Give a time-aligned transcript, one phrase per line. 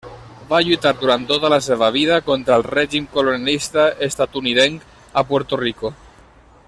[0.51, 4.89] Va lluitar durant tota la seva vida contra el règim colonialista estatunidenc
[5.23, 5.93] a Puerto Rico.